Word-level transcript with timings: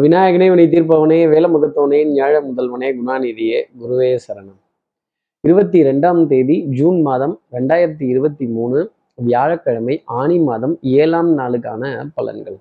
விநாயகனே 0.00 0.48
வினை 0.50 0.66
தீர்ப்பவனே 0.66 1.18
வேலமுகத்தவனே 1.32 1.98
ஞாழ 2.14 2.34
முதல்வனே 2.48 2.88
குணாநிதியே 2.98 3.62
குருவே 3.80 4.18
சரணம். 4.26 4.60
இருபத்தி 5.40 5.82
ரெண்டாம் 5.82 6.26
தேதி 6.26 6.66
ஜூன் 6.68 7.00
மாதம் 7.00 7.40
ரெண்டாயிரத்தி 7.52 8.02
இருபத்தி 8.02 8.46
மூணு 8.46 8.90
வியாழக்கிழமை 9.14 10.02
ஆணி 10.04 10.38
மாதம் 10.38 10.78
ஏழாம் 10.80 11.38
நாளுக்கான 11.38 12.10
பலன்கள். 12.16 12.58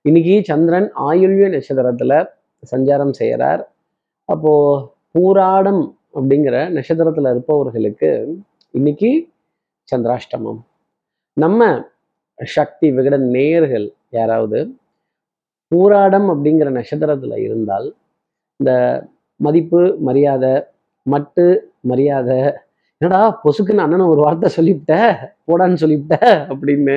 இன்னைக்கு 0.00 0.40
சந்திரன் 0.44 0.92
ஆயுள்ய 0.96 1.46
நட்சத்திரத்துல 1.54 2.26
சஞ்சாரம் 2.76 3.10
செய்கிறார் 3.10 3.72
அப்போ 4.24 4.54
பூராடம் 5.14 5.94
அப்படிங்கிற 6.14 6.56
நட்சத்திரத்துல 6.76 7.30
இருப்பவர்களுக்கு 7.30 8.38
இன்னைக்கு 8.70 9.28
சந்திராஷ்டமம். 9.96 10.60
நம்ம 11.32 11.88
சக்தி 12.44 12.90
விகட 12.90 13.18
நேயர்கள் 13.18 13.92
யாராவது 14.10 14.74
பூராடம் 15.72 16.28
அப்படிங்கிற 16.32 16.68
நட்சத்திரத்துல 16.70 17.36
இருந்தால் 17.42 17.88
இந்த 18.60 18.72
மதிப்பு 19.40 19.80
மரியாதை 20.00 20.54
மட்டு 21.06 21.44
மரியாதை 21.84 22.38
என்னடா 23.00 23.20
பொசுக்குன்னு 23.44 23.82
அண்ணன் 23.82 24.10
ஒரு 24.10 24.20
வார்த்தை 24.20 24.48
சொல்லிவிட்ட 24.56 24.94
போடான்னு 25.46 25.80
சொல்லிவிட்ட 25.82 26.14
அப்படின்னு 26.50 26.96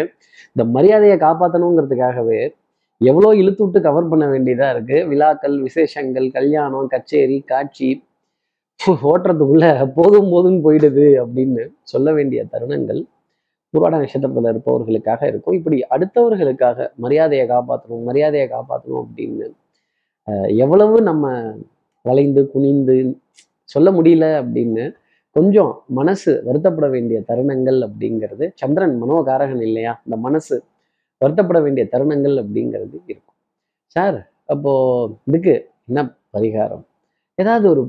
இந்த 0.55 0.63
மரியாதையை 0.71 1.17
காப்பாற்றணுங்கிறதுக்காகவே 1.17 2.39
எவ்வளோ 3.01 3.29
இழுத்து 3.35 3.63
விட்டு 3.63 3.81
கவர் 3.81 4.09
பண்ண 4.09 4.25
வேண்டியதாக 4.27 4.73
இருக்கு. 4.73 4.97
விழாக்கள் 5.07 5.55
விசேஷங்கள் 5.61 6.27
கல்யாணம் 6.31 6.87
கச்சேரி 6.87 7.39
காட்சி 7.43 7.89
ஓட்டுறதுக்குள்ளே 8.79 9.07
ஓட்டுறதுக்குள்ள 9.07 9.65
போதும் 9.95 10.29
போதும் 10.29 10.59
போயிடுது 10.63 11.07
அப்படின்னு 11.23 11.63
சொல்ல 11.83 12.11
வேண்டிய 12.13 12.45
தருணங்கள் 12.53 13.01
புராட 13.73 13.93
நட்சத்திரத்தில் 14.01 14.51
இருப்பவர்களுக்காக 14.53 15.21
இருக்கும். 15.31 15.57
இப்படி 15.59 15.77
அடுத்தவர்களுக்காக 15.95 16.87
மரியாதையை 17.03 17.45
காப்பாற்றணும் 17.53 18.07
மரியாதையை 18.09 18.47
காப்பாற்றணும் 18.55 19.03
அப்படின்னு 19.03 19.47
எவ்வளவு 20.63 20.97
நம்ம 21.09 21.25
வளைந்து 22.05 22.41
குனிந்து 22.53 22.95
சொல்ல 23.73 23.87
முடியல 23.97 24.25
அப்படின்னு 24.41 24.83
கொஞ்சம் 25.35 25.71
மனசு 25.99 26.31
வருத்தப்பட 26.47 26.87
வேண்டிய 26.95 27.17
தருணங்கள் 27.27 27.79
அப்படிங்கிறது 27.87 28.45
சந்திரன் 28.61 28.95
மனோகாரகன் 29.03 29.63
இல்லையா? 29.67 29.93
இந்த 30.05 30.17
மனசு 30.25 30.55
வருத்தப்பட 31.21 31.59
வேண்டிய 31.65 31.83
தருணங்கள் 31.93 32.35
அப்படிங்கிறது 32.43 32.95
இருக்கும். 33.11 33.37
சார் 33.95 34.17
அப்போ 34.53 34.71
இதுக்கு 35.29 35.53
என்ன 35.89 36.01
பரிகாரம்? 36.35 36.83
ஏதாவது 37.41 37.65
ஒரு 37.73 37.83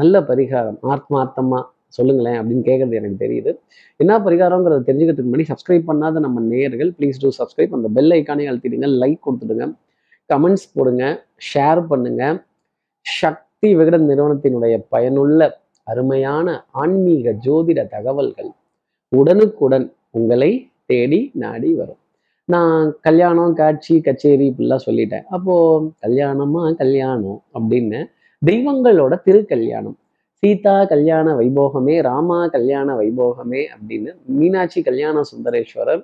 நல்ல 0.00 0.20
பரிகாரம் 0.30 0.78
ஆத்மார்த்தமாக 0.92 1.64
சொல்லுங்களேன் 1.96 2.38
அப்படின்னு 2.40 2.64
கேட்கறது 2.70 2.98
எனக்கு 3.00 3.18
தெரியுது. 3.24 3.50
என்ன 3.96 4.18
பரிகாரங்கிறத 4.18 4.80
தெரிஞ்சுக்கிறதுக்கு 4.88 5.30
முன்னாடி 5.32 5.46
சப்ஸ்கிரைப் 5.52 5.88
பண்ணாத 5.90 6.20
நம்ம 6.26 6.40
நேயர்கள் 6.40 6.90
ப்ளீஸ் 6.98 7.20
டூ 7.20 7.30
சப்ஸ்கிரைப் 7.38 7.76
அந்த 7.78 7.88
பெல் 7.88 8.10
ஐக்கானே 8.10 8.46
அழுத்திடுங்க 8.50 8.88
லைக் 9.02 9.20
கொடுத்துடுங்க. 9.26 9.66
கமெண்ட்ஸ் 10.30 10.66
போடுங்க 10.74 11.04
ஷேர் 11.50 11.80
பண்ணுங்க. 11.86 12.22
சக்தி 13.06 13.74
விகடன் 13.74 14.08
நிறுவனத்தினுடைய 14.08 14.74
பயனுள்ள 14.88 15.40
அருமையான 15.82 16.66
ஆன்மீக 16.70 17.32
ஜோதிட 17.46 17.80
தகவல்கள் 17.88 18.50
உடனுக்குடன் 19.12 19.86
உங்களை 20.10 20.50
தேடி 20.86 21.20
நாடி 21.34 21.70
வரும். 21.74 22.00
நான் 22.44 22.98
கல்யாணம் 23.00 23.54
காட்சி 23.54 24.00
கச்சேரி 24.00 24.44
இப்படிலாம் 24.50 24.84
சொல்லிட்டேன். 24.86 25.24
அப்போ 25.36 25.54
கல்யாணமா 26.06 26.62
கல்யாணம் 26.74 27.40
அப்படின்னு 27.58 27.98
தெய்வங்களோட 28.42 29.14
திருக்கல்யாணம். 29.26 29.96
சீதா 30.42 30.74
கல்யாண 30.90 31.28
வைபோகமே 31.38 31.94
ராமா 32.06 32.38
கல்யாண 32.52 32.88
வைபோகமே 32.98 33.62
அப்படின்னு 33.74 34.10
மீனாட்சி 34.34 34.80
கல்யாண 34.84 35.16
சுந்தரேஸ்வரர் 35.30 36.02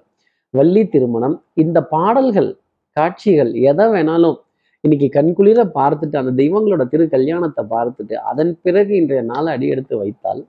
வள்ளி 0.55 0.83
திருமணம். 0.87 1.35
இந்த 1.63 1.79
பாடல்கள் 1.93 2.51
காட்சிகள் 2.97 3.51
எதை 3.71 3.87
வேணாலும் 3.93 4.37
இன்னைக்கு 4.85 5.09
கண்குளிர 5.15 5.61
பார்த்துட்டு 5.77 6.17
அந்த 6.21 6.33
தெய்வங்களோட 6.41 6.83
திரு 6.89 7.05
கல்யாணத்தை 7.13 7.63
பார்த்துட்டு 7.71 8.15
அதன் 8.31 8.53
பிறகு 8.65 8.93
இன்றைய 8.97 9.23
நாளை 9.31 9.51
அடியெடுத்து 9.55 9.95
வைத்தால் 10.01 10.43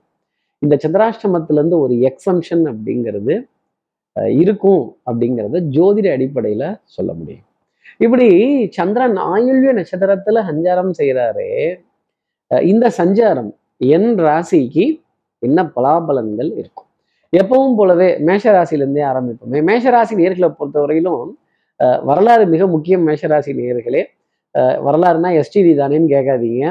இந்த 0.62 0.74
சந்திராஷ்டமத்துல 0.82 1.58
இருந்து 1.58 1.78
ஒரு 1.80 1.94
எக்ஸம்ஷன் 2.08 2.64
அப்படிங்கிறது 2.70 3.34
அஹ், 4.16 4.32
இருக்கும் 4.42 4.82
அப்படிங்கிறத 5.06 5.58
ஜோதிட 5.74 6.06
அடிப்படையில 6.14 6.64
சொல்ல 6.94 7.10
முடியும். 7.14 7.44
இப்படி 8.00 8.28
சந்திரன் 8.76 9.16
ஆயுள்ய 9.28 9.72
நட்சத்திரத்துல 9.78 10.42
சஞ்சாரம் 10.48 10.92
செய்கிறாரே 10.98 11.50
அஹ், 12.50 12.64
இந்த 12.70 12.86
சஞ்சாரம் 12.98 13.50
என் 13.80 14.10
ராசிக்கு 14.18 14.84
என்ன 15.42 15.72
பலாபலன்கள் 15.76 16.50
இருக்கும்? 16.54 16.88
எப்பவும் 17.32 17.74
போலவே 17.74 18.08
மேஷ 18.20 18.44
ஆரம்பிப்போம். 18.52 19.08
ஆரம்பிப்போமே 19.10 19.60
மேஷ 19.62 19.90
ராசி 19.90 20.14
நேர்களை 20.16 20.48
பொறுத்தவரையிலும் 20.50 21.24
அஹ், 21.80 22.00
வரலாறு 22.04 22.46
மிக 22.46 22.66
முக்கியம் 22.66 23.08
மேஷராசி 23.08 23.52
நேர்களே 23.54 24.02
அஹ், 24.54 24.78
வரலாறுனா 24.84 25.30
எஸ்டிடி 25.40 25.72
தானேன்னு 25.76 26.08
கேட்காதீங்க. 26.08 26.64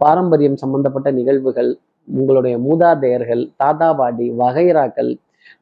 பாரம்பரியம் 0.00 0.56
சம்பந்தப்பட்ட 0.56 1.10
நிகழ்வுகள் 1.10 1.70
உங்களுடைய 2.08 2.58
மூதாதையர்கள் 2.58 3.42
தாத்தா 3.56 3.94
பாட்டி 3.94 4.30
வகைராக்கள் 4.38 5.10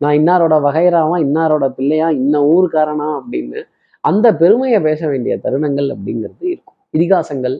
நான் 0.00 0.14
இன்னாரோட 0.14 0.54
வகைராவா 0.62 1.16
இன்னாரோட 1.20 1.68
பிள்ளையா 1.68 2.10
இன்ன 2.16 2.40
ஊருக்காரனா 2.50 3.08
அப்படின்னு 3.18 3.60
அந்த 4.04 4.34
பெருமையை 4.34 4.80
பேச 4.80 5.08
வேண்டிய 5.08 5.36
தருணங்கள் 5.44 5.88
அப்படிங்கிறது 5.94 6.44
இருக்கும். 6.48 6.76
இதிகாசங்கள் 6.94 7.56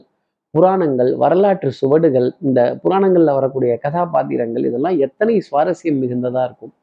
புராணங்கள் 0.57 1.09
வரலாற்று 1.23 1.69
சுவடுகள் 1.79 2.27
இந்த 2.47 2.59
புராணங்கள்ல 2.83 3.31
வரக்கூடிய 3.37 3.71
கதாபாத்திரங்கள் 3.85 4.67
இதெல்லாம் 4.69 4.99
எத்தனை 5.07 5.35
சுவாரஸ்யம் 5.47 5.99
மிகுந்ததா 6.03 6.43
இருக்கும்? 6.49 6.73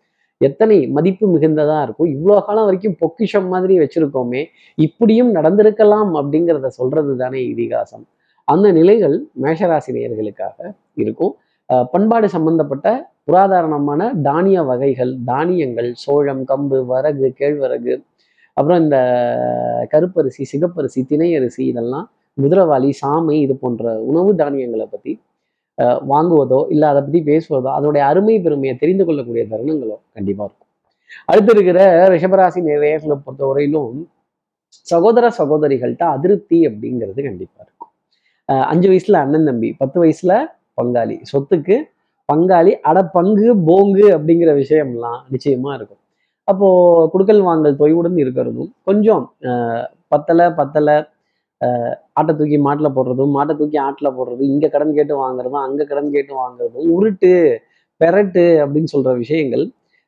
எத்தனை 0.41 0.77
மதிப்பு 0.97 1.27
மிகுந்ததா 1.35 1.79
இருக்கும்? 1.87 2.09
இவ்வளோ 2.15 2.37
காலம் 2.47 2.67
வரைக்கும் 2.69 2.97
பொக்கிஷம் 3.03 3.49
மாதிரி 3.53 3.75
வச்சிருக்கோமே 3.83 4.43
இப்படியும் 4.79 5.31
நடந்திருக்கலாம் 5.37 6.13
அப்படிங்கிறத 6.21 6.71
சொல்கிறது 6.79 7.13
தானே 7.23 7.41
இதிகாசம். 7.53 8.05
அந்த 8.49 8.67
நிலைகள் 8.79 9.17
மேஷராசினியர்களுக்காக 9.43 10.57
இருக்கும். 11.03 11.35
பண்பாடு 11.95 12.27
சம்பந்தப்பட்ட 12.37 12.89
புராதாரணமான 13.29 14.01
தானிய 14.27 14.59
வகைகள் 14.71 15.13
தானியங்கள் 15.31 15.91
சோழம் 16.05 16.43
கம்பு 16.51 16.79
வரகு 16.91 17.29
கேழ்வரகு 17.39 17.95
அப்புறம் 18.57 18.81
இந்த 18.85 18.99
கருப்பரிசி 19.93 20.43
சிகப்பரிசி 20.53 21.01
திணையரிசி 21.13 21.63
இதெல்லாம் 21.73 22.07
குதிரவாளி 22.39 22.91
சாமை 23.01 23.37
இது 23.45 23.55
போன்ற 23.57 23.93
உணவு 24.01 24.35
தானியங்களை 24.35 24.87
பற்றி 24.87 25.13
வாங்குவதோ 26.13 26.59
இல்லை 26.69 26.89
அதை 26.89 27.01
பற்றி 27.03 27.21
பேசுவதோ 27.31 27.69
அதனுடைய 27.77 28.07
அருமை 28.07 28.41
பெருமையை 28.41 28.77
தெரிந்து 28.77 29.05
கொள்ளக்கூடிய 29.05 29.45
தருணங்களோ 29.45 29.97
கண்டிப்பாக 30.13 30.47
இருக்கும். 30.49 30.71
அடுத்து 31.25 31.53
இருக்கிற 31.53 32.09
ரிஷபராசி 32.09 32.61
நேர்களை 32.69 33.17
பொறுத்தவரையிலும் 33.27 34.07
சகோதர 34.87 35.31
சகோதரிகள்கிட்ட 35.39 36.05
அதிருப்தி 36.17 36.59
அப்படிங்கிறது 36.67 37.21
கண்டிப்பாக 37.23 37.65
இருக்கும். 37.67 37.91
அஹ் 38.49 38.67
அஞ்சு 38.71 38.89
வயசுல 38.91 39.13
அண்ணன் 39.13 39.45
தம்பி 39.45 39.69
பத்து 39.79 40.05
வயசுல 40.05 40.33
பங்காளி. 40.81 41.17
சொத்துக்கு 41.33 41.77
பங்காளி 42.33 42.73
அட 42.81 42.99
பங்கு 43.17 43.49
போங்கு 43.69 44.07
அப்படிங்கிற 44.17 44.51
விஷயம்லாம் 44.63 45.21
நிச்சயமா 45.31 45.71
இருக்கும். 45.75 46.03
அப்போ 46.45 46.69
குடுக்கல் 47.15 47.43
வாங்கல் 47.43 47.77
தொய்வுடன் 47.77 48.17
இருக்கிறதும் 48.25 48.71
கொஞ்சம் 48.83 49.35
பத்தலை 50.15 50.47
பத்தலை 50.61 50.97
ஆட்டை 52.19 52.33
தூக்கி 52.39 52.59
மாட்டில் 52.67 52.95
போடுறதும் 52.97 53.33
மாட்டை 53.37 53.55
தூக்கி 53.61 53.79
ஆட்டில் 53.87 54.15
போடுறதும் 54.17 54.51
இங்கே 54.53 54.69
கடன் 54.75 54.97
கேட்டு 54.99 55.15
வாங்குறதும் 55.23 55.65
அங்கே 55.67 55.85
கடன் 55.91 56.13
கேட்டு 56.17 56.33
வாங்குறதும் 56.43 56.91
உருட்டு 56.97 57.33
பெரட்டு 58.01 58.45
அப்படின்னு 58.65 58.93
சொல்ற 58.95 59.11
விஷயங்கள் 59.23 59.65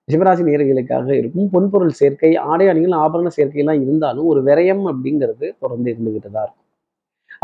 சிவராசி 0.09 0.43
நேர்களுக்காக 0.49 1.09
இருக்கும். 1.21 1.47
பொன்பொருள் 1.53 1.95
சேர்க்கை 2.01 2.31
ஆடை 2.51 2.67
அணிகள் 2.73 2.95
ஆபரண 3.05 3.31
சேர்க்கையெல்லாம் 3.37 3.81
இருந்தாலும் 3.85 4.27
ஒரு 4.33 4.41
விரயம் 4.49 4.85
அப்படிங்கிறது 4.91 5.47
தொடர்ந்து 5.63 5.89
இருந்துகிட்டு 5.93 6.31
தான் 6.35 6.45
இருக்கும். 6.47 6.63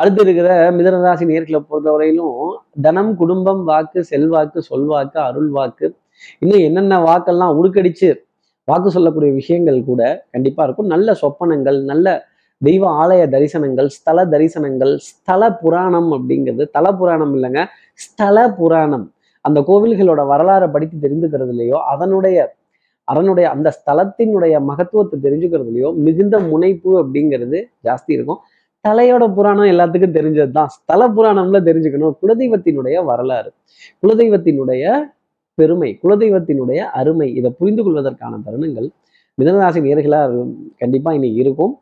அடுத்து 0.01 0.21
இருக்கிற 0.25 0.49
மிதனராசி 0.77 1.25
நேர்களை 1.31 1.61
பொறுத்தவரையிலும் 1.71 2.37
தனம் 2.87 3.13
குடும்பம் 3.21 3.63
வாக்கு 3.71 4.01
செல்வாக்கு 4.11 4.61
சொல்வாக்கு 4.71 5.19
அருள் 5.29 5.51
வாக்கு 5.57 5.87
இன்னும் 6.43 6.65
என்னென்ன 6.69 7.01
வாக்கெல்லாம் 7.09 7.57
உடுக்கடிச்சு 7.61 8.11
வாக்கு 8.69 8.89
சொல்லக்கூடிய 8.97 9.31
விஷயங்கள் 9.41 9.81
கூட 9.91 10.03
கண்டிப்பா 10.35 10.63
இருக்கும். 10.67 10.91
நல்ல 10.95 11.15
சொப்பனங்கள் 11.23 11.79
நல்ல 11.93 12.07
தெய்வ 12.67 12.85
ஆலய 13.03 13.23
தரிசனங்கள் 13.35 13.89
ஸ்தல 13.97 14.25
தரிசனங்கள் 14.33 14.93
ஸ்தல 15.09 15.43
புராணம் 15.63 16.11
அப்படிங்கிறது 16.17 16.65
தல 16.77 16.87
புராணம் 17.01 17.33
இல்லைங்க 17.37 17.63
ஸ்தல 18.05 18.37
புராணம். 18.59 19.07
அந்த 19.45 19.59
கோவில்களோட 19.69 20.23
வரலாறை 20.33 20.69
படித்து 20.75 20.97
தெரிந்துக்கிறதுலையோ 21.05 21.79
அதனுடைய 21.93 22.39
அதனுடைய 23.09 23.47
அந்த 23.55 23.69
ஸ்தலத்தினுடைய 23.79 24.55
மகத்துவத்தை 24.69 25.17
தெரிஞ்சுக்கிறதுலையோ 25.25 25.89
மிகுந்த 26.07 26.37
முனைப்பு 26.51 26.91
அப்படிங்கிறது 27.03 27.59
ஜாஸ்தி 27.87 28.13
இருக்கும். 28.17 28.41
தலையோட 28.85 29.25
புராணம் 29.37 29.71
எல்லாத்துக்கும் 29.73 30.15
தெரிஞ்சது 30.19 30.53
தான் 30.59 30.71
ஸ்தல 30.77 31.03
புராணம்ல 31.17 31.59
தெரிஞ்சுக்கணும். 31.69 32.15
குலதெய்வத்தினுடைய 32.23 32.97
வரலாறு 33.11 33.51
குலதெய்வத்தினுடைய 34.03 34.85
பெருமை 35.59 35.91
குலதெய்வத்தினுடைய 36.03 36.81
அருமை 37.01 37.29
இதை 37.39 37.51
புரிந்து 37.59 37.83
கொள்வதற்கான 37.87 38.39
தருணங்கள் 38.47 38.89
மிதனராசி 39.39 39.81
நேர்களாக 39.87 40.45
கண்டிப்பா 40.83 41.11
இன்னைக்கு 41.19 41.41
இருக்கும். 41.45 41.75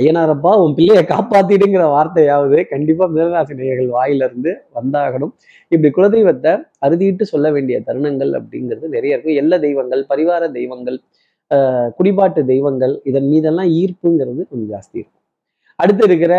ஐயனாரப்பா 0.00 0.50
உன் 0.62 0.74
பிள்ளையை 0.74 1.02
காப்பாத்திடுங்கிற 1.04 1.84
வார்த்தையாவது 1.94 2.58
கண்டிப்பா 2.68 3.04
மிதனராசி 3.08 3.54
நேயர்கள் 3.54 3.88
வாயிலிருந்து 3.88 4.52
வந்தாகணும். 4.74 5.32
இப்படி 5.72 5.90
குலதெய்வத்தை 5.96 6.52
அறுதிட்டு 6.86 7.22
சொல்ல 7.22 7.50
வேண்டிய 7.50 7.76
தருணங்கள் 7.86 8.32
அப்படிங்கிறது 8.40 8.88
நிறைய 8.88 9.14
இருக்கும் 9.14 9.38
எல்ல 9.42 9.60
தெய்வங்கள் 9.60 10.02
பரிவார 10.08 10.50
தெய்வங்கள் 10.50 10.98
ஆஹ் 11.50 11.88
குடிபாட்டு 11.98 12.44
தெய்வங்கள் 12.44 12.94
இதன் 13.04 13.28
மீதெல்லாம் 13.28 13.70
ஈர்ப்புங்கிறது 13.80 14.40
கொஞ்சம் 14.50 14.70
ஜாஸ்தி 14.74 14.96
இருக்கும். 15.00 15.22
அடுத்து 15.78 16.04
இருக்கிற 16.04 16.34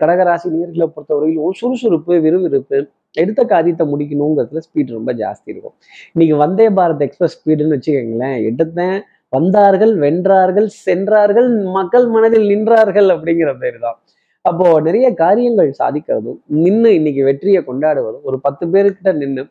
கடகராசி 0.00 0.48
நேர்களை 0.56 0.86
பொறுத்தவரையிலும் 0.94 1.56
சுறுசுறுப்பு 1.60 2.20
விறுவிறுப்பு 2.20 2.78
எடுத்த 3.14 3.44
காரியத்தை 3.44 3.84
முடிக்கணுங்கிறதுல 3.92 4.60
ஸ்பீட் 4.66 4.96
ரொம்ப 4.98 5.12
ஜாஸ்தி 5.14 5.48
இருக்கும். 5.54 5.74
இன்னைக்கு 6.12 6.36
வந்தே 6.36 6.66
பாரத் 6.68 7.04
எக்ஸ்பிரஸ் 7.06 7.36
ஸ்பீடுன்னு 7.38 7.76
வச்சுக்கோங்களேன் 7.76 8.38
எடுத்தேன் 8.50 8.98
வந்தார்கள் 9.32 9.92
வென்றார்கள் 9.98 10.68
சென்றார்கள் 10.84 11.48
மக்கள் 11.72 12.06
மனதில் 12.06 12.46
நின்றார்கள் 12.46 13.08
அப்படிங்கிற 13.10 13.50
பேர் 13.58 13.78
தான் 13.78 13.98
அப்போ 14.44 14.66
நிறைய 14.80 15.06
காரியங்கள் 15.14 15.70
சாதிக்கிறதும் 15.78 16.40
நின்று 16.56 16.90
இன்னைக்கு 16.94 17.22
வெற்றியை 17.24 17.60
கொண்டாடுவதும் 17.62 18.24
ஒரு 18.24 18.36
பத்து 18.40 18.64
பேருக்கிட்ட 18.66 19.12
நின்று 19.12 19.44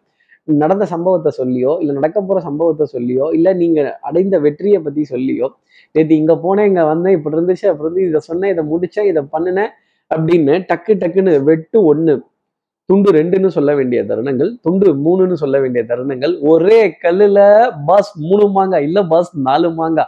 நடந்த 0.47 0.85
சம்பவத்தை 0.85 1.31
சொல்லியோ 1.31 1.71
இல்லை 1.81 1.93
நடக்க 1.95 2.19
போற 2.21 2.39
சம்பவத்தை 2.39 2.85
சொல்லியோ 2.93 3.27
இல்லை 3.33 3.51
நீங்க 3.53 3.79
அடைந்த 4.01 4.35
வெற்றியை 4.39 4.79
பத்தி 4.79 5.03
சொல்லியோ 5.05 5.47
நேற்று 5.95 6.15
இங்க 6.15 6.33
போனேன் 6.35 6.67
இங்க 6.67 6.83
வந்தேன் 6.83 7.15
இப்படி 7.17 7.37
இருந்துச்சு 7.37 7.67
அப்படி 7.71 7.87
இருந்து 7.87 8.05
இதை 8.07 8.21
சொன்னேன் 8.21 8.51
இதை 8.51 8.63
முடிச்சேன் 8.65 9.09
இதை 9.09 9.23
பண்ணினேன் 9.33 9.71
அப்படின்னு 10.11 10.55
டக்கு 10.67 10.93
டக்குன்னு 10.93 11.33
வெட்டு 11.43 11.77
ஒண்ணு 11.85 12.15
துண்டு 12.89 13.09
ரெண்டுன்னு 13.17 13.49
சொல்ல 13.55 13.71
வேண்டிய 13.77 13.99
தருணங்கள் 14.09 14.49
துண்டு 14.65 14.87
மூணுன்னு 15.05 15.35
சொல்ல 15.43 15.57
வேண்டிய 15.61 15.81
தருணங்கள். 15.91 16.33
ஒரே 16.51 16.79
கல்லுல 17.03 17.39
பாஸ் 17.87 18.11
மூணு 18.25 18.45
மாங்கா 18.57 18.79
இல்ல 18.87 18.99
பாஸ் 19.13 19.31
நாலு 19.47 19.69
மாங்கா. 19.79 20.05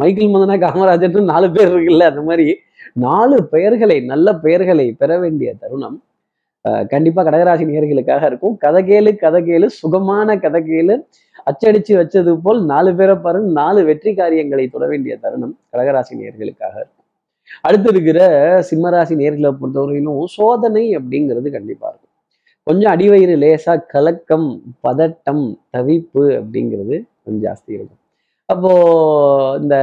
மைக்கேல் 0.00 0.32
மதனா 0.32 0.56
காமராஜர்னு 0.64 1.22
நாலு 1.32 1.48
பேர் 1.56 1.70
இருக்குல்ல 1.72 2.08
அந்த 2.12 2.22
மாதிரி. 2.28 2.46
நாலு 3.04 3.36
பெயர்களை 3.52 3.98
நல்ல 4.12 4.34
பெயர்களை 4.44 4.86
பெற 5.00 5.12
வேண்டிய 5.24 5.48
தருணம் 5.62 5.96
கண்டிப்பா 6.92 7.20
கடகராசி 7.26 7.64
நேர்களுக்காக 7.70 8.24
இருக்கும். 8.30 8.54
கதகேளு 8.64 9.10
கதகேளு 9.22 9.66
சுகமான 9.80 10.36
கதகேளு 10.44 10.94
அச்சடிச்சு 11.48 11.92
வச்சது 12.00 12.32
போல் 12.44 12.60
நாலு 12.72 12.90
பேரை 12.98 13.14
பாருங்க 13.26 13.50
நாலு 13.60 13.80
வெற்றி 13.90 14.12
காரியங்களை 14.20 14.64
தொட 14.74 14.84
வேண்டிய 14.92 15.14
தருணம் 15.24 15.54
கடகராசி 15.72 16.12
நேர்களுக்காக 16.22 16.74
இருக்கும். 16.82 17.04
அடுத்து 17.66 17.88
இருக்கிற 17.94 18.18
சிம்மராசி 18.70 19.14
நேர்களை 19.22 19.52
பொறுத்தவரையிலும் 19.60 20.20
சோதனை 20.36 20.84
அப்படிங்கிறது 20.98 21.50
கண்டிப்பா 21.58 21.86
இருக்கும். 21.92 22.05
கொஞ்சம் 22.66 22.92
அடிவயிறு 22.92 23.34
லேசா 23.42 23.74
கலக்கம் 23.92 24.46
பதட்டம் 24.84 25.44
தவிப்பு 25.74 26.22
அப்படிங்கிறது 26.38 26.94
கொஞ்சம் 27.22 27.44
ஜாஸ்தி 27.46 27.70
இருக்கும். 27.76 28.00
அப்போ 28.48 28.70
இந்த 29.60 29.76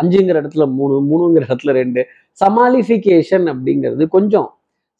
அஞ்சுங்கிற 0.00 0.36
இடத்துல 0.42 0.66
மூணு 0.78 0.94
மூணுங்கிற 1.10 1.42
இடத்துல 1.48 1.72
ரெண்டு 1.80 2.02
சமாளிஃபிகேஷன் 2.42 3.46
அப்படிங்கிறது 3.52 4.06
கொஞ்சம் 4.16 4.48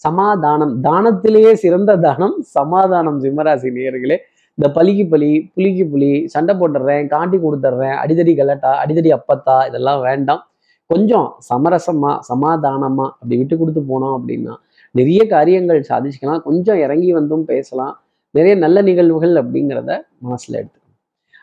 சமாதானம் 0.04 0.74
தானத்திலேயே 0.86 1.52
சிறந்த 1.62 1.96
தானம் 2.06 2.36
சமாதானம் 2.56 3.18
சிம்மராசி 3.24 3.70
நேயர்களே. 3.76 4.16
இந்த 4.58 4.68
பலிக்கு 4.76 5.04
பலி 5.12 5.30
புலிக்கு 5.54 5.84
புலி 5.92 6.10
சண்டை 6.34 6.52
போட்டுடுறேன் 6.60 7.04
காட்டி 7.14 7.36
கொடுத்துட்றேன் 7.44 7.96
அடிதடி 8.02 8.32
கலட்டா 8.40 8.70
அடிதடி 8.82 9.10
அப்பத்தா 9.18 9.56
இதெல்லாம் 9.68 10.00
வேண்டாம். 10.08 10.42
கொஞ்சம் 10.90 11.28
சமரசமா 11.48 12.12
சமாதானமா 12.30 13.06
அப்படி 13.20 13.36
விட்டு 13.40 13.56
கொடுத்து 13.60 13.82
போனோம் 13.90 14.14
அப்படின்னா 14.18 14.54
நிறைய 14.98 15.20
காரியங்கள் 15.34 15.80
சாதிச்சுக்கலாம். 15.90 16.42
கொஞ்சம் 16.48 16.78
இறங்கி 16.84 17.10
வந்தும் 17.18 17.44
பேசலாம். 17.52 17.94
நிறைய 18.36 18.54
நல்ல 18.64 18.78
நிகழ்வுகள் 18.88 19.34
அப்படிங்கிறத 19.42 19.90
மனசில் 20.26 20.58
எடுத்துக்கணும். 20.60 20.96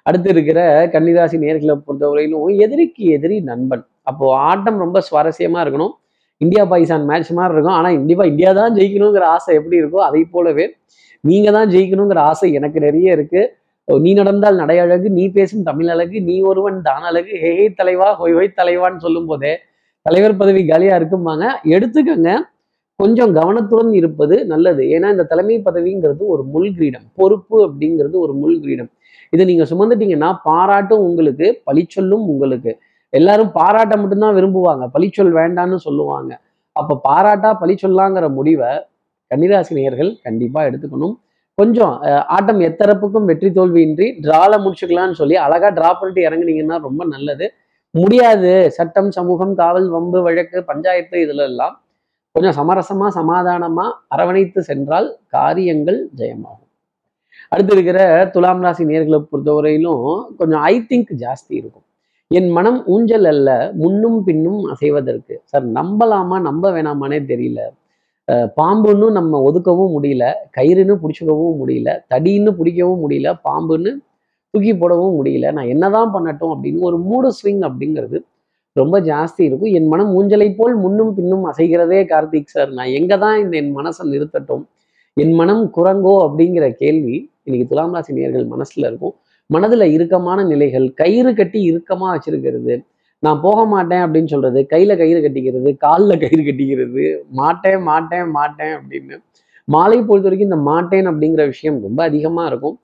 அடுத்து 0.07 0.29
இருக்கிற 0.33 0.59
கன்னிராசி 0.93 1.37
நேர்களை 1.45 1.75
பொறுத்தவரையிலும் 1.85 2.49
எதிரிக்கு 2.65 3.03
எதிரி 3.15 3.37
நண்பன். 3.51 3.83
அப்போ 4.09 4.25
ஆட்டம் 4.49 4.79
ரொம்ப 4.83 4.97
சுவாரஸ்யமா 5.07 5.61
இருக்கணும். 5.65 5.93
இந்தியா 6.43 6.63
பாகிஸ்தான் 6.71 7.07
மேட்ச் 7.09 7.31
மாதிரி 7.37 7.55
இருக்கும். 7.55 7.77
ஆனால் 7.77 7.95
கண்டிப்பா 7.99 8.25
இந்தியா 8.31 8.51
தான் 8.59 8.75
ஜெயிக்கணுங்கிற 8.77 9.25
ஆசை 9.35 9.51
எப்படி 9.59 9.77
இருக்கோ 9.81 10.01
அதை 10.07 10.21
போலவே 10.35 10.65
நீங்க 11.23 11.47
தான் 11.57 11.69
ஜெயிக்கணுங்கிற 11.73 12.19
ஆசை 12.31 12.49
எனக்கு 12.59 12.79
நிறைய 12.87 13.15
இருக்கு. 13.17 13.41
நீ 13.87 14.11
நடந்தால் 14.19 14.59
நடை 14.61 14.77
அழகு 14.83 15.07
நீ 15.17 15.23
பேசும் 15.37 15.65
தமிழ் 15.67 15.89
அழகு 15.93 16.17
நீ 16.29 16.35
ஒருவன் 16.51 16.79
தான் 16.87 17.05
அழகு. 17.09 17.31
ஹே 17.43 17.51
தலைவா 17.79 18.07
ஹொய் 18.19 18.35
ஹொய் 18.37 18.49
தலைவான்னு 18.59 19.03
சொல்லும் 19.05 19.27
போதே 19.31 19.53
தலைவர் 20.05 20.39
பதவி 20.41 20.61
காலியாக 20.71 20.99
இருக்கும்பாங்க. 20.99 21.45
எடுத்துக்கங்க. 21.75 22.31
கொஞ்சம் 23.01 23.31
கவனத்துடன் 23.37 23.91
இருப்பது 23.99 24.35
நல்லது. 24.51 24.83
ஏன்னா 24.95 25.07
இந்த 25.15 25.25
தலைமை 25.31 25.57
பதவிங்கிறது 25.67 26.23
ஒரு 26.33 26.43
முள் 26.53 26.69
கிரீடம். 26.77 27.05
பொறுப்பு 27.19 27.57
அப்படிங்கிறது 27.67 28.15
ஒரு 28.25 28.33
முள் 28.41 28.55
கிரீடம். 28.63 28.89
இதை 29.33 29.43
நீங்க 29.49 29.65
சுமந்துட்டீங்கன்னா 29.71 30.29
பாராட்டும் 30.47 31.03
உங்களுக்கு 31.09 31.47
பழிச்சொல்லும் 31.67 32.25
உங்களுக்கு. 32.33 32.71
எல்லாரும் 33.13 33.51
பாராட்ட 33.59 33.93
மட்டும்தான் 34.01 34.35
விரும்புவாங்க. 34.37 34.83
பழிச்சொல் 34.95 35.31
வேண்டான்னு 35.39 35.77
சொல்லுவாங்க. 35.87 36.31
அப்ப 36.75 36.99
பாராட்டா 37.07 37.51
பழிச்சொல்லாங்கிற 37.61 38.25
முடிவை 38.39 38.71
கன்னிராசி 39.31 39.73
நேயர்கள் 39.77 40.11
கண்டிப்பா 40.27 40.59
எடுத்துக்கணும். 40.69 41.15
கொஞ்சம் 41.57 41.93
ஆட்டம் 42.35 42.59
எத்தரப்புக்கும் 42.69 43.27
வெற்றி 43.29 43.49
தோல்வியின்றி 43.57 44.07
டிரால 44.23 44.53
முடிச்சுக்கலாம்னு 44.63 45.17
சொல்லி 45.21 45.35
அழகா 45.45 45.69
டிரா 45.77 45.89
பண்ணிட்டு 45.99 46.21
இறங்குனீங்கன்னா 46.27 46.77
ரொம்ப 46.87 47.01
நல்லது. 47.15 47.45
முடியாது. 47.95 48.53
சட்டம் 48.77 49.09
சமூகம் 49.17 49.53
காவல் 49.61 49.87
வம்பு 49.95 50.19
வழக்கு 50.27 50.57
பஞ்சாயத்து 50.71 51.17
இதுல 51.25 51.43
எல்லாம் 51.51 51.75
கொஞ்சம் 52.37 52.57
சமரசமா 52.57 53.07
சமாதானமா 53.15 53.83
அரவணைத்து 54.07 54.59
சென்றால் 54.67 55.07
காரியங்கள் 55.35 55.97
ஜெயமாகும். 56.19 56.67
அடுத்து 57.49 57.73
இருக்கிற 57.75 57.99
துலாம் 58.33 58.61
ராசி 58.65 58.83
நேர்களை 58.85 59.19
பொறுத்தவரையிலும் 59.29 60.03
கொஞ்சம் 60.39 60.63
ஐ 60.71 60.75
திங்க் 60.89 61.09
ஜாஸ்தி 61.23 61.53
இருக்கும். 61.59 61.85
என் 62.31 62.49
மனம் 62.49 62.77
ஊஞ்சல் 62.85 63.27
அல்ல 63.31 63.49
முன்னும் 63.73 64.19
பின்னும் 64.23 64.61
அசைவதற்கு. 64.73 65.35
சார் 65.43 65.65
நம்பலாமா 65.71 66.37
நம்ப 66.41 66.71
வேணாமானே 66.75 67.19
தெரியல. 67.31 67.59
பாம்புன்னு 68.59 69.09
நம்ம 69.11 69.41
ஒதுக்கவும் 69.41 69.95
முடியல 69.97 70.31
கயிறுன்னு 70.57 70.95
பிடிச்சிக்கவும் 71.03 71.59
முடியல 71.61 71.89
தடின்னு 72.13 72.53
பிடிக்கவும் 72.61 73.03
முடியல 73.03 73.31
பாம்புன்னு 73.49 73.93
தூக்கி 74.53 74.75
போடவும் 74.75 75.17
முடியல. 75.19 75.47
நான் 75.51 75.71
என்னதான் 75.75 76.13
பண்ணட்டும் 76.13 76.53
அப்படின்னு 76.55 76.89
ஒரு 76.91 76.99
மூடு 77.09 77.31
ஸ்விங் 77.39 77.63
அப்படிங்கிறது 77.69 78.19
ரொம்ப 78.79 78.95
ஜாஸ்தி 79.09 79.41
இருக்கும். 79.47 79.73
என் 79.77 79.87
மனம் 79.93 80.11
ஊஞ்சலை 80.17 80.47
போல் 80.57 80.75
முன்னும் 80.83 81.13
பின்னும் 81.17 81.45
அசைகிறதே 81.51 81.99
கார்த்திக் 82.11 82.53
சார். 82.55 82.71
நான் 82.77 82.91
எங்க 82.99 83.13
தான் 83.23 83.37
இந்த 83.43 83.53
என் 83.61 83.71
மனசை 83.77 84.03
நிறுத்தட்டும்? 84.13 84.63
என் 85.17 85.33
மனம் 85.39 85.63
குரங்கோ 85.77 86.15
அப்படிங்கிற 86.25 86.65
கேள்வி 86.81 87.15
இன்னைக்கு 87.47 87.67
துலாம் 87.71 87.95
ராசி 87.95 88.17
நேர்கள் 88.17 88.45
மனசுல 88.53 88.87
இருக்கும். 88.89 89.15
மனதுல 89.49 89.83
இறுக்கமான 89.95 90.39
நிலைகள் 90.51 90.85
கயிறு 91.01 91.31
கட்டி 91.39 91.59
இறுக்கமா 91.71 92.07
வச்சிருக்கிறது. 92.13 92.73
நான் 93.23 93.39
போக 93.45 93.59
மாட்டேன் 93.73 94.03
அப்படின்னு 94.05 94.31
சொல்றது 94.33 94.59
கையில 94.73 94.91
கயிறு 95.01 95.19
கட்டிக்கிறது 95.25 95.69
காலில் 95.85 96.21
கயிறு 96.23 96.43
கட்டிக்கிறது 96.47 97.05
மாட்டேன் 97.39 97.81
மாட்டேன் 97.89 98.27
மாட்டேன் 98.37 98.73
அப்படின்னு. 98.79 99.15
மாலை 99.67 99.97
பொறுத்த 100.09 100.27
வரைக்கும் 100.27 100.49
இந்த 100.51 100.59
மாட்டேன் 100.71 101.07
அப்படிங்கிற 101.11 101.43
விஷயம் 101.53 101.77
ரொம்ப 101.87 102.01
அதிகமா 102.09 102.43
இருக்கும். 102.51 102.75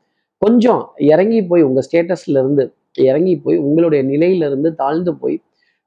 கொஞ்சம் 0.42 0.82
இறங்கி 1.14 1.40
போய் 1.52 1.66
உங்கள் 1.68 1.86
ஸ்டேட்டஸ்ல 1.88 2.40
இருந்து 2.44 2.64
இறங்கி 3.10 3.36
போய் 3.44 3.58
உங்களுடைய 3.68 4.02
நிலையிலிருந்து 4.12 4.70
தாழ்ந்து 4.82 5.12
போய் 5.22 5.38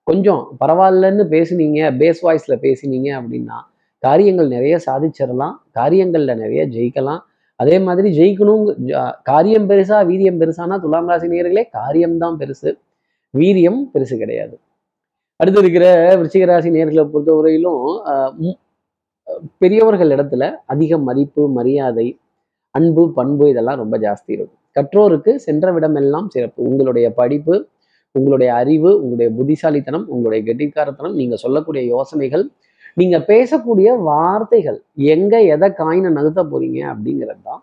கொஞ்சம் 0.07 0.43
பரவாயில்லன்னு 0.61 1.25
பேசுனீங்க 1.35 1.81
பேஸ் 2.01 2.21
வாய்ஸ்ல 2.27 2.55
பேசினீங்க 2.65 3.09
அப்படின்னா 3.21 3.57
காரியங்கள் 4.03 4.49
நிறைய 4.49 4.75
சாதிச்சிடலாம் 4.87 5.55
காரியங்கள்ல 5.79 6.33
நிறைய 6.43 6.63
ஜெயிக்கலாம். 6.75 7.23
அதே 7.61 7.77
மாதிரி 7.79 8.09
ஜெயிக்கணும் 8.19 8.65
காரியம் 9.23 9.67
பெருசா 9.71 9.99
வீரியம் 10.11 10.39
பெருசானா 10.43 10.77
துலாம் 10.81 11.09
ராசி 11.11 11.27
நேர்களே 11.29 11.65
காரியம்தான் 11.71 12.37
பெருசு. 12.39 12.71
வீரியம் 13.35 13.81
பெருசு 13.95 14.15
கிடையாது. 14.17 14.55
அடுத்து 15.41 15.61
இருக்கிற 15.61 15.87
விருச்சிக 16.17 16.45
ராசி 16.47 16.71
நேர்களை 16.71 17.05
பொறுத்தவரையிலும் 17.15 17.83
ஆஹ் 18.13 18.57
பெரியவர்கள் 19.59 20.11
இடத்துல 20.17 20.45
அதிக 20.67 20.99
மதிப்பு 20.99 21.43
மரியாதை 21.51 22.07
அன்பு 22.75 23.05
பண்பு 23.13 23.45
இதெல்லாம் 23.51 23.81
ரொம்ப 23.83 23.97
ஜாஸ்தி 23.99 24.31
இருக்கும். 24.37 24.63
கற்றோருக்கு 24.77 25.33
சென்ற 25.47 25.73
விடமெல்லாம் 25.73 26.29
சிறப்பு. 26.29 26.61
உங்களுடைய 26.71 27.07
படிப்பு 27.21 27.55
உங்களுடைய 28.17 28.51
அறிவு 28.61 28.91
உங்களுடைய 29.03 29.29
புத்திசாலித்தனம் 29.39 30.07
உங்களுடைய 30.15 30.41
கெட்டிக்காரத்தனம் 30.49 31.17
நீங்க 31.21 31.37
சொல்லக்கூடிய 31.45 31.83
யோசனைகள் 31.95 32.45
நீங்க 33.01 33.17
பேசக்கூடிய 33.31 33.89
வார்த்தைகள் 34.09 34.79
எங்க 35.15 35.35
எதை 35.55 35.69
காயினை 35.81 36.11
நகர்த்த 36.19 36.43
போறீங்க 36.53 36.79
அப்படிங்கிறது 36.93 37.43
தான் 37.49 37.63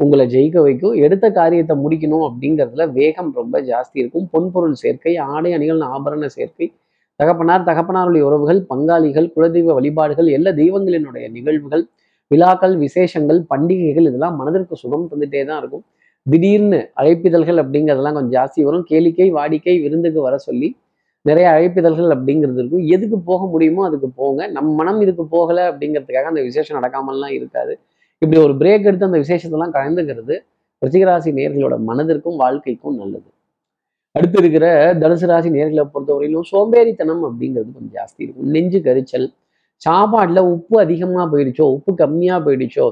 உங்களை 0.00 0.24
ஜெயிக்க 0.34 0.58
வைக்கும். 0.66 0.94
எடுத்த 1.04 1.26
காரியத்தை 1.38 1.74
முடிக்கணும் 1.82 2.24
அப்படிங்கிறதுல 2.28 2.84
வேகம் 2.98 3.30
ரொம்ப 3.40 3.56
ஜாஸ்தி 3.70 3.96
இருக்கும். 4.02 4.26
பொன்பொருள் 4.32 4.76
சேர்க்கை 4.82 5.14
ஆடை 5.34 5.50
அணிகள் 5.56 5.82
ஆபரண 5.94 6.28
சேர்க்கை 6.36 6.66
தகப்பனார் 7.20 7.66
தகப்பனாருடைய 7.68 8.22
உறவுகள் 8.28 8.60
பங்காளிகள் 8.70 9.28
குலதெய்வ 9.34 9.74
வழிபாடுகள் 9.78 10.28
எல்லா 10.36 10.52
தெய்வங்களினுடைய 10.60 11.26
நிகழ்வுகள் 11.36 11.84
விழாக்கள் 12.30 12.74
விசேஷங்கள் 12.84 13.40
பண்டிகைகள் 13.52 14.08
இதெல்லாம் 14.10 14.38
மனதிற்கு 14.40 14.76
சுகம் 14.82 15.08
தந்துட்டே 15.10 15.42
தான் 15.50 15.60
இருக்கும். 15.62 15.84
திடீர்னு 16.26 16.78
அழைப்பிதழ்கள் 17.00 17.58
அப்படிங்கிறதெல்லாம் 17.62 18.16
கொஞ்சம் 18.18 18.34
ஜாஸ்தி 18.36 18.60
வரும். 18.62 18.84
கேளிக்கை 18.90 19.26
வாடிக்கை 19.38 19.74
விருந்துக்கு 19.82 20.20
வர 20.20 20.38
சொல்லி 20.38 20.68
நிறைய 21.22 21.46
அழைப்பிதழ்கள் 21.50 22.10
அப்படிங்கிறது 22.14 22.60
இருக்கும். 22.62 22.84
எதுக்கு 22.86 23.18
போக 23.18 23.46
முடியுமோ 23.46 23.82
அதுக்கு 23.84 24.08
போங்க. 24.10 24.46
நம்ம 24.46 24.74
மனம் 24.74 25.00
இதுக்கு 25.00 25.24
போகலை 25.36 25.62
அப்படிங்கிறதுக்காக 25.70 26.30
அந்த 26.32 26.42
விசேஷம் 26.42 26.76
நடக்காமல்லாம் 26.78 27.34
இருக்காது. 27.38 27.74
இப்படி 28.22 28.40
ஒரு 28.42 28.54
பிரேக் 28.54 28.88
எடுத்து 28.88 29.06
அந்த 29.06 29.18
விசேஷத்தெல்லாம் 29.18 29.74
கலந்துக்கிறது 29.76 30.34
ரிச்சிகராசி 30.82 31.30
நேர்களோட 31.38 31.74
மனதிற்கும் 31.88 32.36
வாழ்க்கைக்கும் 32.36 32.96
நல்லது. 32.96 33.28
அடுத்து 34.12 34.38
இருக்கிற 34.38 34.66
தனுசு 34.94 35.26
ராசி 35.26 35.48
நேர்களை 35.50 35.84
பொறுத்தவரையிலும் 35.94 36.46
சோம்பேறித்தனம் 36.50 37.22
அப்படிங்கிறது 37.28 37.70
கொஞ்சம் 37.72 37.94
ஜாஸ்தி 37.98 38.20
இருக்கும். 38.24 38.48
நெஞ்சு 38.48 38.78
கரிச்சல் 38.78 39.26
சாப்பாடுல 39.82 40.40
உப்பு 40.54 40.76
அதிகமா 40.80 41.22
போயிடுச்சோ 41.32 41.64
உப்பு 41.76 41.92
கம்மியா 41.94 42.36
போயிடுச்சோ 42.46 42.86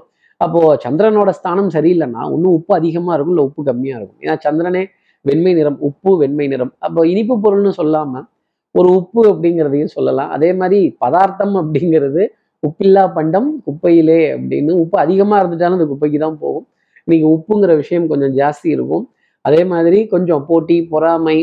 அப்போ 0.44 0.60
சந்திரனோட 0.84 1.30
ஸ்தானம் 1.38 1.70
சரியில்லைன்னா 1.76 2.22
இன்னும் 2.34 2.54
உப்பு 2.58 2.72
அதிகமாக 2.80 3.14
இருக்கும் 3.16 3.34
இல்லை 3.36 3.46
உப்பு 3.48 3.62
கம்மியாக 3.70 3.98
இருக்கும். 4.00 4.20
ஏன்னா 4.24 4.36
சந்திரனே 4.46 4.82
வெண்மை 5.24 5.52
நிறம் 5.58 5.78
உப்பு 5.88 6.12
வெண்மை 6.22 6.46
நிறம். 6.52 6.72
அப்போ 6.86 7.00
இனிப்பு 7.12 7.34
பொருள்னு 7.44 7.72
சொல்லாமல் 7.80 8.26
ஒரு 8.74 8.88
உப்பு 8.98 9.22
அப்படிங்கிறதையும் 9.30 9.92
சொல்லலாம். 9.96 10.30
அதே 10.36 10.50
மாதிரி 10.60 10.78
பதார்த்தம் 11.04 11.56
அப்படிங்கிறது 11.62 12.22
உப்பில்லா 12.62 13.04
பண்டம் 13.16 13.48
குப்பையிலே 13.66 14.20
அப்படின்னு 14.34 14.72
உப்பு 14.82 14.96
அதிகமாக 15.04 15.40
இருந்துட்டாலும் 15.42 15.78
அந்த 15.78 15.88
குப்பைக்கு 15.92 16.18
தான் 16.24 16.38
போகும். 16.44 16.66
இன்னைக்கு 17.06 17.26
உப்புங்கிற 17.36 17.72
விஷயம் 17.82 18.06
கொஞ்சம் 18.12 18.34
ஜாஸ்தி 18.40 18.68
இருக்கும். 18.76 19.04
அதே 19.46 19.62
மாதிரி 19.72 19.98
கொஞ்சம் 20.12 20.44
போட்டி 20.50 20.76
பொறாமை 20.92 21.38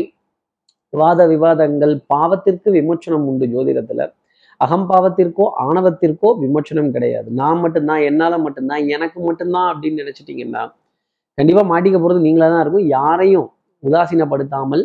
வாத 0.92 1.26
விவாதங்கள் 1.32 1.94
பாவத்திற்கு 2.12 2.68
விமோச்சனம் 2.76 3.26
உண்டு 3.30 3.46
ஜோதிடத்தில். 3.54 4.04
அகம்பாவத்திற்கோ 4.60 5.44
ஆணவத்திற்கோ 5.66 6.28
விமர்சனம் 6.42 6.90
கிடையாது. 6.96 7.28
நான் 7.40 7.60
மட்டும்தான் 7.64 8.02
என்னால் 8.08 8.42
மட்டும்தான் 8.46 8.82
எனக்கு 8.94 9.18
மட்டும்தான் 9.28 9.68
அப்படின்னு 9.72 10.02
நினைச்சிட்டீங்கன்னா 10.02 10.62
கண்டிப்பா 11.38 11.62
மாட்டிக்க 11.72 11.98
போறது 12.00 12.20
நீங்களா 12.26 12.48
தான் 12.54 12.62
இருக்கும். 12.64 12.88
யாரையும் 12.98 13.48
உதாசீனப்படுத்தாமல் 13.82 14.84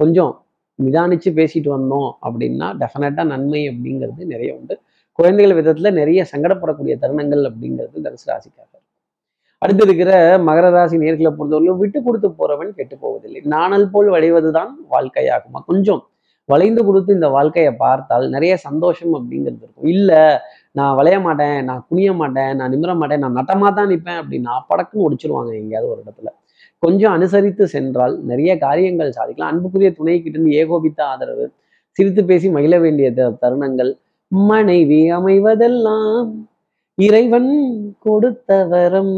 கொஞ்சம் 0.00 0.32
நிதானிச்சு 0.78 1.30
பேசிட்டு 1.38 1.68
வந்தோம் 1.76 2.08
அப்படின்னா 2.26 2.66
டெஃபினட்டாக 2.80 3.26
நன்மை 3.32 3.62
அப்படிங்கிறது 3.70 4.24
நிறைய 4.32 4.50
உண்டு. 4.58 4.74
குழந்தைகள் 5.18 5.58
விதத்துல 5.58 5.90
நிறைய 6.00 6.20
சங்கடப்படக்கூடிய 6.32 6.94
தருணங்கள் 7.02 7.44
அப்படிங்கிறது 7.50 8.02
தனுசு 8.06 8.26
ராசிக்காக 8.32 8.72
அடுத்து 9.62 9.84
இருக்கிற 9.86 10.10
மகர 10.46 10.66
ராசி 10.74 10.96
நேர்களை 11.02 11.30
பொறுத்தவரையிலும் 11.36 11.78
விட்டு 11.82 11.98
கொடுத்து 12.06 12.28
போறவன் 12.38 12.72
கெட்டு 12.78 12.96
போவதில்லை. 13.04 13.40
நாணல் 13.54 13.86
போல் 13.92 14.08
வளைவதுதான் 14.14 14.72
வாழ்க்கையாகுமா? 14.94 15.60
கொஞ்சம் 15.70 16.02
வளைந்து 16.48 16.82
கொடுத்து 16.88 17.10
இந்த 17.18 17.28
வாழ்க்கையை 17.36 17.72
பார்த்தால் 17.84 18.24
நிறைய 18.34 18.52
சந்தோஷம் 18.66 19.14
அப்படிங்கிறது 19.18 19.62
இருக்கும். 19.62 19.88
இல்ல 19.94 20.10
நான் 20.78 20.96
வளைய 20.98 21.18
மாட்டேன் 21.26 21.58
நான் 21.68 21.84
குனிய 21.88 22.10
மாட்டேன் 22.20 22.52
நான் 22.58 22.72
நிமிர 22.74 22.92
மாட்டேன் 23.00 23.22
நான் 23.24 23.38
நட்டமாக 23.38 23.70
தான் 23.78 23.90
நிற்பேன் 23.92 24.20
அப்படின்னா 24.22 24.54
படக்குன்னு 24.70 25.06
ஒடிச்சிருவாங்க 25.06 25.52
எங்கேயாவது 25.60 25.92
ஒரு 25.94 26.00
இடத்துல. 26.04 26.30
கொஞ்சம் 26.82 27.14
அனுசரித்து 27.16 27.64
சென்றால் 27.74 28.14
நிறைய 28.30 28.52
காரியங்கள் 28.66 29.16
சாதிக்கலாம். 29.18 29.52
அன்புக்குரிய 29.52 29.90
துணை 29.98 30.16
கிட்ட 30.16 30.36
இருந்து 30.36 30.56
ஏகோபித்த 30.62 31.00
ஆதரவு 31.12 31.46
சிரித்து 31.98 32.22
பேசி 32.30 32.46
மகிழ 32.56 32.74
வேண்டிய 32.84 33.08
தருணங்கள் 33.42 33.92
மனைவி 34.32 35.00
அமைவதெல்லாம் 35.18 36.28
இறைவன் 36.98 37.52
கொடுத்த 38.06 38.50
வரம் 38.72 39.16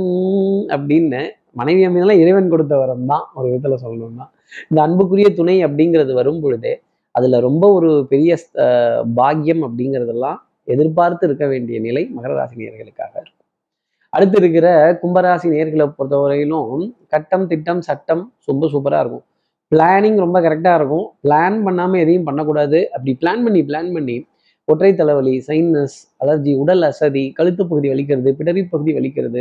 அப்படின்னு 0.75 1.21
மனைவி 1.53 1.83
அமைதெல்லாம் 1.89 2.21
இறைவன் 2.23 2.51
கொடுத்த 2.53 2.75
வரம் 2.81 3.05
தான் 3.11 3.25
ஒரு 3.37 3.47
விதத்துல 3.49 3.77
சொல்லணும்னா. 3.85 4.27
இந்த 4.69 4.79
அன்புக்குரிய 4.87 5.29
துணை 5.39 5.57
அப்படிங்கிறது 5.67 6.13
வரும் 6.21 6.41
பொழுதே 6.45 6.73
அதுல 7.19 7.41
ரொம்ப 7.49 7.65
ஒரு 7.79 7.91
பெரிய 8.13 8.39
பாக்கியம் 9.21 9.63
அப்படிங்கிறதெல்லாம் 9.67 10.39
எதிர்பார்த்து 10.75 11.27
இருக்க 11.29 11.45
வேண்டிய 11.53 11.77
நிலை 11.87 12.03
மகர 12.17 12.33
ராசி 12.39 12.57
நேர்களுக்காக 12.63 13.13
இருக்கும். 13.21 13.37
அடுத்து 14.13 14.37
இருக்கிற 14.41 14.67
கும்பராசி 15.03 15.49
நேர்களை 15.55 15.87
பொறுத்தவரையிலும் 15.99 16.85
கட்டம் 17.13 17.47
திட்டம் 17.51 17.83
சட்டம் 17.89 18.23
ரொம்ப 18.51 18.67
சூப்பராக 18.73 19.03
இருக்கும். 19.05 19.25
பிளானிங் 19.73 20.19
ரொம்ப 20.25 20.39
கரெக்டாக 20.47 20.79
இருக்கும். 20.81 21.07
பிளான் 21.25 21.59
பண்ணாமல் 21.67 22.03
எதையும் 22.05 22.27
பண்ணக்கூடாது. 22.29 22.79
அப்படி 22.95 23.13
பிளான் 23.23 23.43
பண்ணி 23.47 23.61
பிளான் 23.71 23.91
பண்ணி 23.97 24.17
ஒற்றை 24.73 24.91
தலைவலி 24.99 25.35
சைனஸ் 25.47 25.97
அலர்ஜி 26.23 26.53
உடல் 26.63 26.85
அசதி 26.89 27.23
கழுத்து 27.39 27.63
பகுதி 27.71 27.89
வலிக்கிறது 27.93 28.31
பிடரி 28.39 28.63
பகுதி 28.73 28.93
வலிக்கிறது 28.99 29.41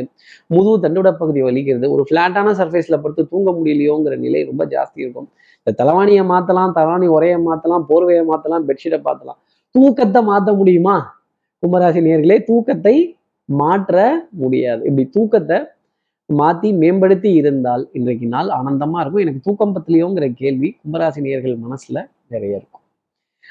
முதுகு 0.53 0.75
தண்டுட 0.85 1.09
பகுதி 1.21 1.41
வலிக்கிறது 1.47 1.87
ஒரு 1.95 2.03
ஃப்ளாட்டான 2.09 2.53
சர்ஃபேஸில் 2.59 3.01
படுத்து 3.03 3.23
தூங்க 3.33 3.51
முடியலையோங்கிற 3.57 4.15
நிலை 4.25 4.41
ரொம்ப 4.49 4.65
ஜாஸ்தி 4.73 4.99
இருக்கும். 5.05 5.27
இந்த 5.61 5.73
தலைவாணியை 5.79 6.23
மாற்றலாம் 6.33 6.75
தலைவாணி 6.77 7.09
உரையை 7.17 7.39
மாற்றலாம் 7.49 7.85
போர்வையை 7.89 8.23
மாற்றலாம் 8.31 8.65
பெட்ஷீட்டை 8.69 8.99
மாற்றலாம் 9.07 9.39
தூக்கத்தை 9.75 10.21
மாற்ற 10.31 10.49
முடியுமா? 10.61 10.97
கும்பராசி 11.63 12.01
நேர்களே 12.07 12.37
தூக்கத்தை 12.49 12.95
மாற்ற 13.49 13.95
முடியாது. 14.43 14.81
இப்படி 14.89 15.05
தூக்கத்தை 15.17 15.59
மாற்றி 16.29 16.69
மேம்படுத்தி 16.81 17.29
இருந்தால் 17.41 17.83
இன்றைக்கு 17.97 18.25
நாள் 18.35 18.49
ஆனந்தமாக 18.59 19.01
இருக்கும். 19.03 19.23
எனக்கு 19.25 19.45
தூக்கம் 19.47 19.75
பத்திலையோங்கிற 19.75 20.25
கேள்வி 20.41 20.69
கும்பராசி 20.81 21.21
நேர்கள் 21.27 21.55
மனசில் 21.65 22.01
நிறைய 22.33 22.59
இருக்கும். 22.59 22.76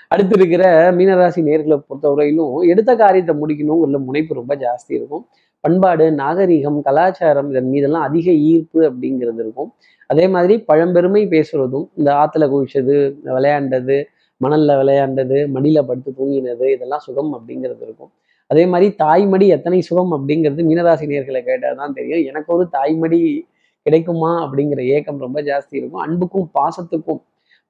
அடுத்து 0.09 0.35
இருக்கிற 0.39 0.93
மீனராசி 0.93 1.41
நேர்களை 1.49 1.77
பொறுத்தவரையிலும் 1.89 2.55
எடுத்த 2.73 2.97
காரியத்தை 2.97 3.35
முடிக்கணுங்கிற 3.41 4.01
முனைப்பு 4.09 4.35
ரொம்ப 4.35 4.55
ஜாஸ்தி 4.57 4.93
இருக்கும். 4.99 5.25
பண்பாடு 5.61 6.13
நாகரிகம் 6.13 6.83
கலாச்சாரம் 6.83 7.49
இதன் 7.51 7.71
மீதெல்லாம் 7.71 8.03
அதிக 8.03 8.33
ஈர்ப்பு 8.33 8.81
அப்படிங்கிறது 8.91 9.41
இருக்கும். 9.45 9.71
அதே 10.07 10.29
மாதிரி 10.29 10.65
பழம்பெருமை 10.73 11.23
பேசுறதும் 11.35 11.87
இந்த 11.95 12.11
ஆத்துல 12.13 12.47
குவிச்சது 12.53 12.97
விளையாண்டது 13.25 13.97
மணல்ல 14.45 14.71
விளையாண்டது 14.81 15.39
மடியில 15.55 15.83
படுத்து 15.87 16.11
தூங்கினது 16.19 16.67
இதெல்லாம் 16.73 17.05
சுகம் 17.07 17.33
அப்படிங்கிறது 17.35 17.83
இருக்கும். 17.87 18.11
அதே 18.47 18.67
மாதிரி 18.67 18.95
தாய்மடி 18.99 19.47
எத்தனை 19.47 19.81
சுகம் 19.81 20.13
அப்படிங்கிறது 20.13 20.65
மீனராசி 20.71 21.07
நேர்களை 21.13 21.41
கேட்டால் 21.45 21.77
தான் 21.77 21.93
தெரியும். 21.93 22.25
எனக்கு 22.25 22.55
ஒரு 22.55 22.67
தாய்மடி 22.73 23.47
கிடைக்குமா 23.83 24.47
அப்படிங்கிற 24.47 24.85
ஏக்கம் 24.85 25.19
ரொம்ப 25.19 25.43
ஜாஸ்தி 25.43 25.75
இருக்கும். 25.81 26.01
அன்புக்கும் 26.01 26.51
பாசத்துக்கும் 26.59 27.23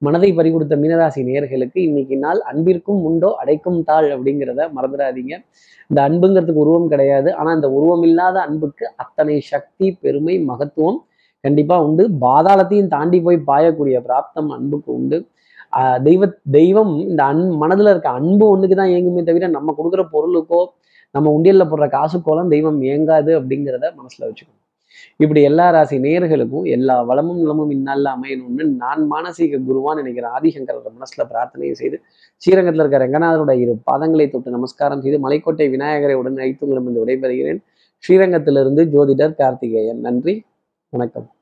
மனதை 0.05 0.29
பறிகொடுத்த 0.37 0.75
மீனராசி 0.81 1.21
நேர்களுக்கு 1.27 1.79
இன்னைக்கு 1.87 2.15
நாள் 2.23 2.39
அன்பிற்கும் 2.49 2.99
உண்டோ 3.09 3.29
அடைக்கும் 3.41 3.79
தாள் 3.89 4.07
அப்படிங்கிறத 4.15 4.61
மறந்துடாதீங்க. 4.75 5.33
இந்த 5.89 5.99
அன்புங்கிறதுக்கு 6.07 6.63
உருவம் 6.65 6.89
கிடையாது. 6.93 7.29
ஆனா 7.39 7.49
இந்த 7.57 7.69
உருவம் 7.77 8.03
இல்லாத 8.09 8.37
அன்புக்கு 8.47 8.85
அத்தனை 9.03 9.37
சக்தி 9.51 9.87
பெருமை 10.03 10.35
மகத்துவம் 10.49 10.99
கண்டிப்பா 11.43 11.75
உண்டு. 11.87 12.03
பாதாளத்தையும் 12.25 12.91
தாண்டி 12.95 13.19
போய் 13.25 13.39
பாயக்கூடிய 13.49 13.97
பிராப்தம் 14.07 14.51
அன்புக்கு 14.57 14.91
உண்டு. 14.99 15.19
தெய்வ 16.07 16.23
தெய்வம் 16.57 16.93
இந்த 17.09 17.21
அன் 17.31 17.43
மனதுல 17.63 17.91
இருக்க 17.93 18.09
அன்பு 18.19 18.45
ஒன்றுக்கு 18.53 18.75
தான் 18.81 18.91
இயங்குமே 18.93 19.23
தவிர 19.29 19.49
நம்ம 19.57 19.73
கொடுக்குற 19.79 20.03
பொருளுக்கோ 20.13 20.61
நம்ம 21.15 21.27
உண்டியல்ல 21.37 21.65
போடுற 21.71 21.87
காசுக்கோலாம் 21.97 22.53
தெய்வம் 22.55 22.79
இயங்காது 22.87 23.31
அப்படிங்கிறத 23.39 23.85
மனசுல 23.99 24.27
வச்சுக்கணும். 24.29 24.61
இப்படி 25.17 25.41
எல்லா 25.41 25.69
ராசி 25.69 25.97
நேர்களுக்கும் 25.97 26.63
எல்லா 26.63 27.01
வளமும் 27.01 27.39
நலமும் 27.39 27.69
இந்நாளில் 27.69 28.05
அமையணும்னு 28.05 28.63
நான் 28.63 29.07
மானசீக 29.11 29.59
குருவான் 29.67 29.95
நினைக்கிறேன் 29.95 30.31
ஆதிசங்கரோட 30.31 30.91
மனசுல 30.99 31.25
பிரார்த்தனை 31.27 31.73
செய்து 31.73 32.01
ஸ்ரீரங்கத்தில் 32.37 32.89
இருக்கிற 32.89 33.07
ரங்கநாதரோட 33.07 33.59
இரு 33.59 33.81
பாதங்களை 33.91 34.29
தொட்டு 34.29 34.51
நமஸ்காரம் 34.51 35.01
செய்து 35.01 35.29
மலைக்கோட்டை 35.29 35.69
விநாயகரை 35.69 36.15
உடன் 36.15 36.37
அழைத்து 36.37 36.67
உங்களிடம் 36.67 37.07
விடைபெறுகிறேன். 37.07 37.63
ஸ்ரீரங்கத்திலிருந்து 38.07 38.85
ஜோதிடர் 38.85 39.35
கார்த்திகேயன். 39.35 39.99
நன்றி. 39.99 40.43
வணக்கம். 40.89 41.36